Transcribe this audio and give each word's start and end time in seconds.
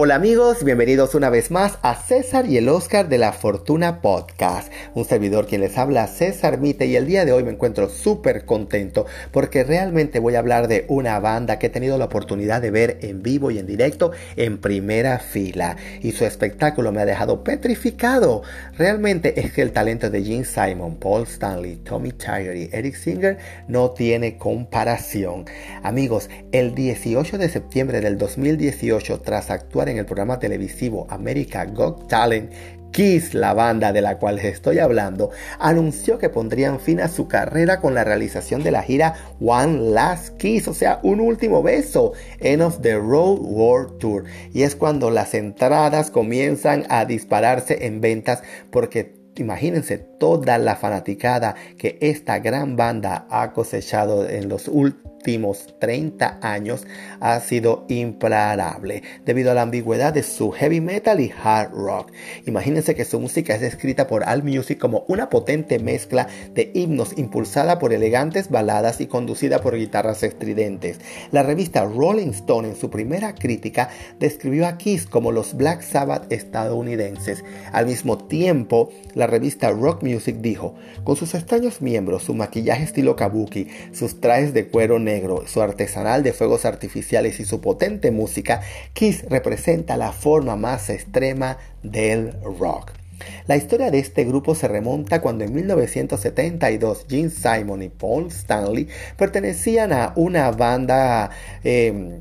Hola 0.00 0.14
amigos, 0.14 0.62
bienvenidos 0.62 1.16
una 1.16 1.28
vez 1.28 1.50
más 1.50 1.80
a 1.82 1.96
César 1.96 2.46
y 2.46 2.56
el 2.56 2.68
Oscar 2.68 3.08
de 3.08 3.18
la 3.18 3.32
Fortuna 3.32 4.00
Podcast. 4.00 4.72
Un 4.94 5.04
servidor 5.04 5.48
quien 5.48 5.60
les 5.60 5.76
habla, 5.76 6.06
César 6.06 6.60
Mite, 6.60 6.86
y 6.86 6.94
el 6.94 7.04
día 7.04 7.24
de 7.24 7.32
hoy 7.32 7.42
me 7.42 7.50
encuentro 7.50 7.88
súper 7.88 8.44
contento 8.44 9.06
porque 9.32 9.64
realmente 9.64 10.20
voy 10.20 10.36
a 10.36 10.38
hablar 10.38 10.68
de 10.68 10.84
una 10.86 11.18
banda 11.18 11.58
que 11.58 11.66
he 11.66 11.70
tenido 11.70 11.98
la 11.98 12.04
oportunidad 12.04 12.62
de 12.62 12.70
ver 12.70 12.98
en 13.02 13.24
vivo 13.24 13.50
y 13.50 13.58
en 13.58 13.66
directo 13.66 14.12
en 14.36 14.58
primera 14.58 15.18
fila. 15.18 15.76
Y 16.00 16.12
su 16.12 16.24
espectáculo 16.24 16.92
me 16.92 17.00
ha 17.00 17.04
dejado 17.04 17.42
petrificado. 17.42 18.44
Realmente 18.78 19.40
es 19.40 19.52
que 19.52 19.62
el 19.62 19.72
talento 19.72 20.10
de 20.10 20.22
Gene 20.22 20.44
Simon, 20.44 20.94
Paul 20.94 21.24
Stanley, 21.24 21.74
Tommy 21.74 22.12
Tiger 22.12 22.56
y 22.56 22.70
Eric 22.72 22.94
Singer 22.94 23.38
no 23.66 23.90
tiene 23.90 24.38
comparación. 24.38 25.46
Amigos, 25.82 26.30
el 26.52 26.76
18 26.76 27.36
de 27.36 27.48
septiembre 27.48 28.00
del 28.00 28.16
2018, 28.16 29.22
tras 29.22 29.50
actuar 29.50 29.87
en 29.88 29.98
el 29.98 30.06
programa 30.06 30.38
televisivo 30.38 31.06
America 31.10 31.64
Got 31.64 32.08
Talent, 32.08 32.52
Kiss, 32.90 33.34
la 33.34 33.54
banda 33.54 33.92
de 33.92 34.00
la 34.00 34.18
cual 34.18 34.38
estoy 34.38 34.78
hablando, 34.78 35.30
anunció 35.58 36.18
que 36.18 36.30
pondrían 36.30 36.80
fin 36.80 37.00
a 37.00 37.08
su 37.08 37.28
carrera 37.28 37.80
con 37.80 37.94
la 37.94 38.04
realización 38.04 38.62
de 38.62 38.70
la 38.70 38.82
gira 38.82 39.14
One 39.40 39.90
Last 39.90 40.36
Kiss, 40.38 40.68
o 40.68 40.74
sea, 40.74 41.00
un 41.02 41.20
último 41.20 41.62
beso, 41.62 42.12
End 42.40 42.62
of 42.62 42.80
the 42.80 42.94
Road 42.94 43.40
World 43.40 43.98
Tour. 43.98 44.24
Y 44.52 44.62
es 44.62 44.74
cuando 44.74 45.10
las 45.10 45.34
entradas 45.34 46.10
comienzan 46.10 46.86
a 46.88 47.04
dispararse 47.04 47.86
en 47.86 48.00
ventas 48.00 48.42
porque 48.70 49.17
imagínense 49.38 49.98
toda 49.98 50.58
la 50.58 50.76
fanaticada 50.76 51.54
que 51.76 51.98
esta 52.00 52.38
gran 52.38 52.76
banda 52.76 53.26
ha 53.30 53.52
cosechado 53.52 54.28
en 54.28 54.48
los 54.48 54.68
últimos 54.68 55.08
últimos 55.18 55.74
30 55.80 56.38
años 56.42 56.86
ha 57.20 57.40
sido 57.40 57.84
imparable 57.88 59.02
debido 59.24 59.50
a 59.50 59.54
la 59.54 59.62
ambigüedad 59.62 60.14
de 60.14 60.22
su 60.22 60.52
heavy 60.52 60.80
metal 60.80 61.20
y 61.20 61.32
hard 61.42 61.72
rock. 61.72 62.12
Imagínense 62.46 62.94
que 62.94 63.04
su 63.04 63.18
música 63.18 63.54
es 63.54 63.60
descrita 63.60 64.06
por 64.06 64.22
All 64.22 64.44
Music 64.44 64.78
como 64.78 65.04
una 65.08 65.28
potente 65.28 65.80
mezcla 65.80 66.28
de 66.54 66.70
himnos 66.72 67.18
impulsada 67.18 67.78
por 67.78 67.92
elegantes 67.92 68.48
baladas 68.48 69.00
y 69.00 69.06
conducida 69.06 69.60
por 69.60 69.76
guitarras 69.76 70.22
estridentes. 70.22 71.00
La 71.32 71.42
revista 71.42 71.84
Rolling 71.84 72.30
Stone 72.30 72.68
en 72.68 72.76
su 72.76 72.88
primera 72.88 73.34
crítica 73.34 73.90
describió 74.20 74.66
a 74.66 74.78
Kiss 74.78 75.06
como 75.06 75.32
los 75.32 75.54
Black 75.54 75.82
Sabbath 75.82 76.32
estadounidenses. 76.32 77.44
Al 77.72 77.86
mismo 77.86 78.18
tiempo, 78.18 78.90
la 79.14 79.26
revista 79.28 79.70
Rock 79.70 80.02
Music 80.02 80.36
dijo, 80.38 80.74
con 81.04 81.16
sus 81.16 81.34
extraños 81.34 81.80
miembros, 81.80 82.24
su 82.24 82.34
maquillaje 82.34 82.84
estilo 82.84 83.14
kabuki, 83.14 83.68
sus 83.92 84.20
trajes 84.20 84.52
de 84.52 84.66
cuero 84.66 84.98
negro, 84.98 85.44
su 85.46 85.62
artesanal 85.62 86.22
de 86.22 86.32
fuegos 86.32 86.64
artificiales 86.64 87.38
y 87.38 87.44
su 87.44 87.60
potente 87.60 88.10
música, 88.10 88.60
Kiss 88.92 89.24
representa 89.28 89.96
la 89.96 90.12
forma 90.12 90.56
más 90.56 90.90
extrema 90.90 91.58
del 91.82 92.32
rock. 92.42 92.92
La 93.46 93.56
historia 93.56 93.90
de 93.90 93.98
este 93.98 94.24
grupo 94.24 94.54
se 94.54 94.68
remonta 94.68 95.20
cuando 95.20 95.44
en 95.44 95.54
1972 95.54 97.06
Gene 97.08 97.30
Simon 97.30 97.82
y 97.82 97.88
Paul 97.88 98.28
Stanley 98.28 98.88
pertenecían 99.16 99.92
a 99.92 100.12
una 100.16 100.50
banda 100.50 101.30
em, 101.64 102.20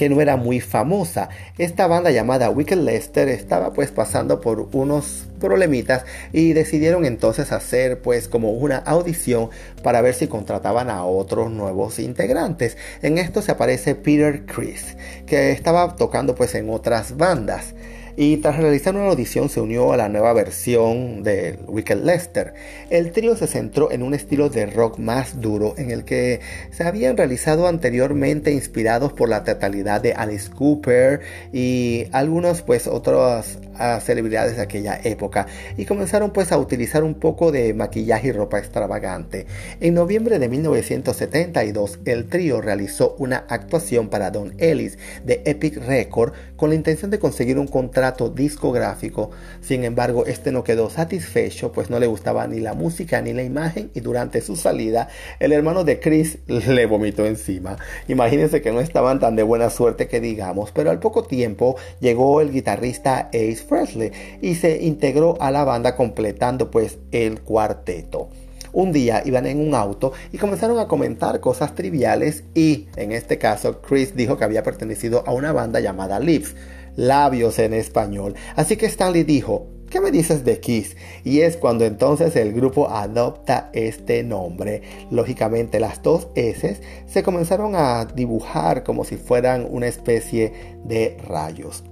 que 0.00 0.08
no 0.08 0.22
era 0.22 0.38
muy 0.38 0.60
famosa. 0.60 1.28
Esta 1.58 1.86
banda 1.86 2.10
llamada 2.10 2.48
Wicked 2.48 2.78
Lester 2.78 3.28
estaba 3.28 3.74
pues 3.74 3.90
pasando 3.90 4.40
por 4.40 4.70
unos 4.72 5.26
problemitas 5.38 6.06
y 6.32 6.54
decidieron 6.54 7.04
entonces 7.04 7.52
hacer 7.52 8.00
pues 8.00 8.26
como 8.26 8.52
una 8.52 8.78
audición 8.78 9.50
para 9.82 10.00
ver 10.00 10.14
si 10.14 10.26
contrataban 10.26 10.88
a 10.88 11.04
otros 11.04 11.50
nuevos 11.50 11.98
integrantes. 11.98 12.78
En 13.02 13.18
esto 13.18 13.42
se 13.42 13.52
aparece 13.52 13.94
Peter 13.94 14.46
Chris, 14.46 14.96
que 15.26 15.52
estaba 15.52 15.96
tocando 15.96 16.34
pues 16.34 16.54
en 16.54 16.70
otras 16.70 17.18
bandas 17.18 17.74
y 18.16 18.38
tras 18.38 18.56
realizar 18.56 18.94
una 18.94 19.08
audición 19.08 19.48
se 19.48 19.60
unió 19.60 19.92
a 19.92 19.96
la 19.96 20.08
nueva 20.08 20.32
versión 20.32 21.22
de 21.22 21.58
Wicked 21.66 22.02
Lester. 22.02 22.54
El 22.90 23.12
trío 23.12 23.36
se 23.36 23.46
centró 23.46 23.90
en 23.92 24.02
un 24.02 24.14
estilo 24.14 24.48
de 24.48 24.66
rock 24.66 24.98
más 24.98 25.40
duro 25.40 25.74
en 25.76 25.90
el 25.90 26.04
que 26.04 26.40
se 26.70 26.84
habían 26.84 27.16
realizado 27.16 27.68
anteriormente 27.68 28.52
inspirados 28.52 29.12
por 29.12 29.28
la 29.28 29.44
teatralidad 29.44 30.00
de 30.00 30.12
Alice 30.12 30.50
Cooper 30.50 31.20
y 31.52 32.06
algunos 32.12 32.62
pues 32.62 32.86
otros 32.86 33.58
celebridades 34.02 34.56
de 34.56 34.62
aquella 34.62 35.00
época 35.02 35.46
y 35.78 35.86
comenzaron 35.86 36.32
pues 36.32 36.52
a 36.52 36.58
utilizar 36.58 37.02
un 37.02 37.14
poco 37.14 37.50
de 37.50 37.72
maquillaje 37.72 38.28
y 38.28 38.32
ropa 38.32 38.58
extravagante. 38.58 39.46
En 39.80 39.94
noviembre 39.94 40.38
de 40.38 40.48
1972 40.50 42.00
el 42.04 42.28
trío 42.28 42.60
realizó 42.60 43.14
una 43.18 43.46
actuación 43.48 44.08
para 44.08 44.30
Don 44.30 44.54
Ellis 44.58 44.98
de 45.24 45.42
Epic 45.46 45.78
Record 45.78 46.32
con 46.56 46.68
la 46.68 46.76
intención 46.76 47.10
de 47.10 47.18
conseguir 47.18 47.58
un 47.58 47.66
contrato 47.66 47.99
discográfico. 48.34 49.30
Sin 49.60 49.84
embargo, 49.84 50.26
este 50.26 50.52
no 50.52 50.64
quedó 50.64 50.90
satisfecho 50.90 51.72
pues 51.72 51.90
no 51.90 51.98
le 51.98 52.06
gustaba 52.06 52.46
ni 52.46 52.60
la 52.60 52.74
música 52.74 53.20
ni 53.22 53.32
la 53.32 53.42
imagen 53.42 53.90
y 53.94 54.00
durante 54.00 54.40
su 54.40 54.56
salida 54.56 55.08
el 55.38 55.52
hermano 55.52 55.84
de 55.84 56.00
Chris 56.00 56.38
le 56.46 56.86
vomitó 56.86 57.26
encima. 57.26 57.76
Imagínense 58.08 58.62
que 58.62 58.72
no 58.72 58.80
estaban 58.80 59.20
tan 59.20 59.36
de 59.36 59.42
buena 59.42 59.70
suerte 59.70 60.08
que 60.08 60.20
digamos, 60.20 60.72
pero 60.72 60.90
al 60.90 61.00
poco 61.00 61.24
tiempo 61.24 61.76
llegó 62.00 62.40
el 62.40 62.52
guitarrista 62.52 63.28
Ace 63.28 63.64
Presley 63.68 64.12
y 64.40 64.54
se 64.54 64.82
integró 64.82 65.36
a 65.40 65.50
la 65.50 65.64
banda 65.64 65.96
completando 65.96 66.70
pues 66.70 66.98
el 67.12 67.40
cuarteto. 67.40 68.28
Un 68.72 68.92
día 68.92 69.22
iban 69.24 69.46
en 69.46 69.58
un 69.58 69.74
auto 69.74 70.12
y 70.32 70.38
comenzaron 70.38 70.78
a 70.78 70.86
comentar 70.86 71.40
cosas 71.40 71.74
triviales 71.74 72.44
y 72.54 72.86
en 72.96 73.10
este 73.10 73.36
caso 73.36 73.80
Chris 73.82 74.14
dijo 74.14 74.38
que 74.38 74.44
había 74.44 74.62
pertenecido 74.62 75.24
a 75.26 75.32
una 75.32 75.52
banda 75.52 75.80
llamada 75.80 76.20
Lips, 76.20 76.54
labios 77.00 77.58
en 77.58 77.72
español. 77.72 78.34
Así 78.56 78.76
que 78.76 78.86
Stanley 78.86 79.24
dijo, 79.24 79.66
¿qué 79.88 80.00
me 80.00 80.10
dices 80.10 80.44
de 80.44 80.60
Kiss? 80.60 80.96
Y 81.24 81.40
es 81.40 81.56
cuando 81.56 81.86
entonces 81.86 82.36
el 82.36 82.52
grupo 82.52 82.90
adopta 82.90 83.70
este 83.72 84.22
nombre. 84.22 84.82
Lógicamente 85.10 85.80
las 85.80 86.02
dos 86.02 86.28
S 86.34 86.80
se 87.06 87.22
comenzaron 87.22 87.74
a 87.74 88.04
dibujar 88.04 88.84
como 88.84 89.04
si 89.04 89.16
fueran 89.16 89.66
una 89.68 89.88
especie 89.88 90.52
de 90.84 91.16
rayos. 91.26 91.84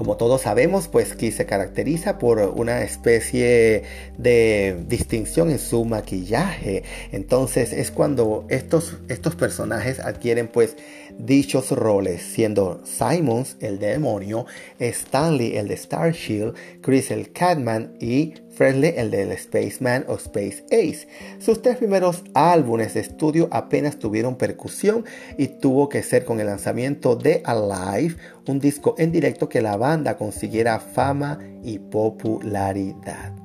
Como 0.00 0.16
todos 0.16 0.40
sabemos, 0.40 0.88
pues 0.88 1.14
Kiss 1.14 1.34
se 1.34 1.44
caracteriza 1.44 2.16
por 2.16 2.38
una 2.38 2.80
especie 2.84 3.82
de 4.16 4.82
distinción 4.88 5.50
en 5.50 5.58
su 5.58 5.84
maquillaje. 5.84 6.84
Entonces 7.12 7.74
es 7.74 7.90
cuando 7.90 8.46
estos, 8.48 8.96
estos 9.10 9.34
personajes 9.34 10.00
adquieren 10.00 10.48
pues 10.48 10.78
dichos 11.18 11.70
roles, 11.72 12.22
siendo 12.22 12.80
Simons 12.86 13.58
el 13.60 13.78
demonio, 13.78 14.46
Stanley 14.78 15.58
el 15.58 15.68
de 15.68 15.74
Star 15.74 16.12
Shield, 16.12 16.54
Chris 16.80 17.10
el 17.10 17.30
Catman 17.32 17.94
y 18.00 18.32
El 18.68 19.10
del 19.10 19.38
Spaceman 19.38 20.04
o 20.06 20.16
Space 20.16 20.64
Ace. 20.66 21.08
Sus 21.38 21.62
tres 21.62 21.78
primeros 21.78 22.24
álbumes 22.34 22.92
de 22.92 23.00
estudio 23.00 23.48
apenas 23.50 23.98
tuvieron 23.98 24.36
percusión 24.36 25.06
y 25.38 25.46
tuvo 25.48 25.88
que 25.88 26.02
ser 26.02 26.26
con 26.26 26.40
el 26.40 26.46
lanzamiento 26.46 27.16
de 27.16 27.42
Alive, 27.46 28.16
un 28.46 28.60
disco 28.60 28.94
en 28.98 29.12
directo 29.12 29.48
que 29.48 29.62
la 29.62 29.78
banda 29.78 30.18
consiguiera 30.18 30.78
fama 30.78 31.38
y 31.62 31.78
popularidad. 31.78 33.39